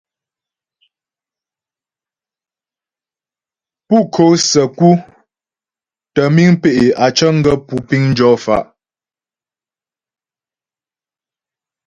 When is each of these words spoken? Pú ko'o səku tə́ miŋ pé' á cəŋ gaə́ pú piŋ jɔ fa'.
Pú 3.87 3.97
ko'o 4.13 4.33
səku 4.49 4.89
tə́ 6.13 6.27
miŋ 6.35 6.49
pé' 6.61 6.93
á 7.05 7.07
cəŋ 7.17 7.35
gaə́ 7.45 7.57
pú 7.67 7.75
piŋ 7.87 8.03
jɔ 8.17 8.29
fa'. 8.43 8.63